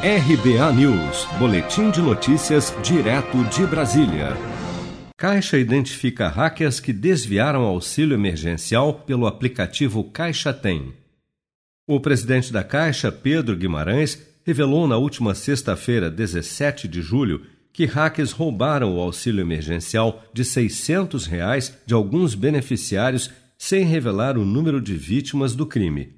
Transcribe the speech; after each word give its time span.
RBA 0.00 0.72
News, 0.74 1.26
Boletim 1.40 1.90
de 1.90 2.00
Notícias, 2.00 2.72
direto 2.84 3.42
de 3.46 3.66
Brasília. 3.66 4.28
Caixa 5.16 5.58
identifica 5.58 6.28
hackers 6.28 6.78
que 6.78 6.92
desviaram 6.92 7.62
auxílio 7.62 8.14
emergencial 8.14 8.94
pelo 8.94 9.26
aplicativo 9.26 10.04
Caixa 10.04 10.52
Tem. 10.52 10.94
O 11.84 11.98
presidente 11.98 12.52
da 12.52 12.62
Caixa, 12.62 13.10
Pedro 13.10 13.56
Guimarães, 13.56 14.24
revelou 14.46 14.86
na 14.86 14.96
última 14.96 15.34
sexta-feira, 15.34 16.08
17 16.08 16.86
de 16.86 17.02
julho, 17.02 17.44
que 17.72 17.84
hackers 17.84 18.30
roubaram 18.30 18.96
o 18.96 19.00
auxílio 19.00 19.40
emergencial 19.40 20.22
de 20.32 20.44
600 20.44 21.26
reais 21.26 21.76
de 21.84 21.92
alguns 21.92 22.36
beneficiários 22.36 23.32
sem 23.58 23.84
revelar 23.84 24.38
o 24.38 24.44
número 24.44 24.80
de 24.80 24.94
vítimas 24.94 25.56
do 25.56 25.66
crime. 25.66 26.12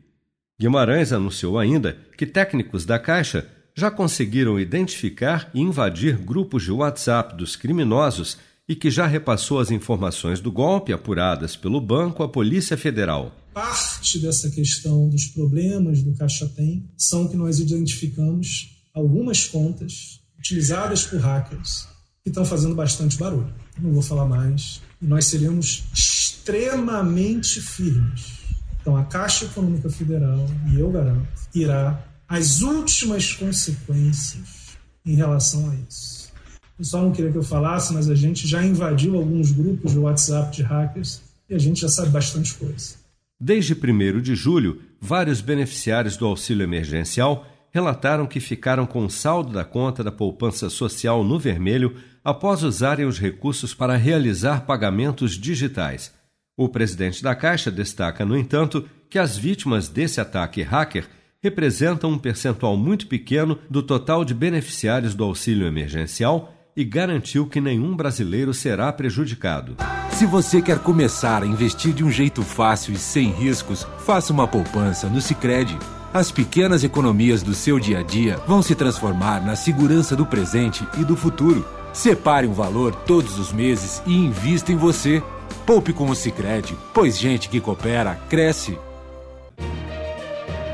Guimarães 0.60 1.14
anunciou 1.14 1.58
ainda 1.58 1.96
que 2.18 2.26
técnicos 2.26 2.84
da 2.84 2.98
Caixa 2.98 3.48
já 3.80 3.90
conseguiram 3.90 4.60
identificar 4.60 5.50
e 5.54 5.60
invadir 5.60 6.18
grupos 6.18 6.62
de 6.62 6.70
WhatsApp 6.70 7.34
dos 7.34 7.56
criminosos 7.56 8.36
e 8.68 8.76
que 8.76 8.90
já 8.90 9.06
repassou 9.06 9.58
as 9.58 9.70
informações 9.70 10.38
do 10.38 10.52
golpe 10.52 10.92
apuradas 10.92 11.56
pelo 11.56 11.80
banco 11.80 12.22
à 12.22 12.28
Polícia 12.28 12.76
Federal. 12.76 13.34
Parte 13.54 14.18
dessa 14.18 14.50
questão 14.50 15.08
dos 15.08 15.26
problemas 15.26 16.02
do 16.02 16.14
Caixa 16.14 16.46
Tem 16.46 16.88
são 16.96 17.26
que 17.26 17.36
nós 17.36 17.58
identificamos 17.58 18.78
algumas 18.94 19.46
contas 19.46 20.20
utilizadas 20.38 21.04
por 21.04 21.18
hackers 21.18 21.88
que 22.22 22.28
estão 22.28 22.44
fazendo 22.44 22.74
bastante 22.74 23.16
barulho. 23.16 23.52
Não 23.78 23.92
vou 23.92 24.02
falar 24.02 24.26
mais. 24.26 24.82
Nós 25.00 25.24
seremos 25.24 25.84
extremamente 25.94 27.60
firmes. 27.60 28.40
Então, 28.80 28.94
a 28.96 29.04
Caixa 29.04 29.46
Econômica 29.46 29.88
Federal, 29.88 30.46
e 30.70 30.78
eu 30.78 30.90
garanto, 30.90 31.28
irá 31.54 32.09
as 32.30 32.60
últimas 32.60 33.32
consequências 33.32 34.78
em 35.04 35.16
relação 35.16 35.68
a 35.68 35.74
isso. 35.74 36.30
O 36.74 36.78
pessoal 36.78 37.02
não 37.02 37.10
queria 37.10 37.32
que 37.32 37.36
eu 37.36 37.42
falasse, 37.42 37.92
mas 37.92 38.08
a 38.08 38.14
gente 38.14 38.46
já 38.46 38.64
invadiu 38.64 39.16
alguns 39.16 39.50
grupos 39.50 39.90
de 39.90 39.98
WhatsApp 39.98 40.54
de 40.54 40.62
hackers 40.62 41.22
e 41.48 41.54
a 41.56 41.58
gente 41.58 41.80
já 41.80 41.88
sabe 41.88 42.10
bastante 42.10 42.54
coisa. 42.54 42.94
Desde 43.38 43.74
1 43.74 44.20
de 44.20 44.36
julho, 44.36 44.80
vários 45.00 45.40
beneficiários 45.40 46.16
do 46.16 46.24
auxílio 46.24 46.62
emergencial 46.62 47.44
relataram 47.72 48.28
que 48.28 48.38
ficaram 48.38 48.86
com 48.86 49.04
o 49.04 49.10
saldo 49.10 49.52
da 49.52 49.64
conta 49.64 50.04
da 50.04 50.12
poupança 50.12 50.70
social 50.70 51.24
no 51.24 51.36
vermelho 51.36 51.96
após 52.22 52.62
usarem 52.62 53.06
os 53.06 53.18
recursos 53.18 53.74
para 53.74 53.96
realizar 53.96 54.66
pagamentos 54.66 55.32
digitais. 55.32 56.12
O 56.56 56.68
presidente 56.68 57.24
da 57.24 57.34
Caixa 57.34 57.72
destaca, 57.72 58.24
no 58.24 58.38
entanto, 58.38 58.88
que 59.08 59.18
as 59.18 59.36
vítimas 59.36 59.88
desse 59.88 60.20
ataque 60.20 60.62
hacker 60.62 61.08
representam 61.42 62.10
um 62.10 62.18
percentual 62.18 62.76
muito 62.76 63.06
pequeno 63.06 63.58
do 63.68 63.82
total 63.82 64.24
de 64.24 64.34
beneficiários 64.34 65.14
do 65.14 65.24
auxílio 65.24 65.66
emergencial 65.66 66.52
e 66.76 66.84
garantiu 66.84 67.46
que 67.46 67.60
nenhum 67.60 67.96
brasileiro 67.96 68.52
será 68.52 68.92
prejudicado. 68.92 69.76
Se 70.12 70.26
você 70.26 70.60
quer 70.60 70.78
começar 70.78 71.42
a 71.42 71.46
investir 71.46 71.94
de 71.94 72.04
um 72.04 72.10
jeito 72.10 72.42
fácil 72.42 72.92
e 72.92 72.98
sem 72.98 73.30
riscos, 73.30 73.86
faça 74.00 74.32
uma 74.32 74.46
poupança 74.46 75.08
no 75.08 75.20
Sicredi. 75.20 75.78
As 76.12 76.30
pequenas 76.30 76.84
economias 76.84 77.42
do 77.42 77.54
seu 77.54 77.80
dia 77.80 78.00
a 78.00 78.02
dia 78.02 78.36
vão 78.46 78.62
se 78.62 78.74
transformar 78.74 79.44
na 79.44 79.56
segurança 79.56 80.14
do 80.14 80.26
presente 80.26 80.86
e 80.98 81.04
do 81.04 81.16
futuro. 81.16 81.66
Separe 81.92 82.46
um 82.46 82.52
valor 82.52 82.94
todos 82.94 83.38
os 83.38 83.52
meses 83.52 84.02
e 84.06 84.14
invista 84.14 84.72
em 84.72 84.76
você. 84.76 85.22
Poupe 85.64 85.92
com 85.92 86.10
o 86.10 86.14
Sicredi, 86.14 86.76
pois 86.92 87.18
gente 87.18 87.48
que 87.48 87.60
coopera 87.60 88.14
cresce 88.28 88.78